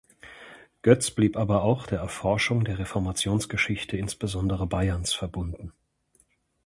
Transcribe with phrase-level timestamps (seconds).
[0.81, 5.73] Goetz blieb aber auch der Erforschung der Reformationsgeschichte insbesondere Bayerns verbunden.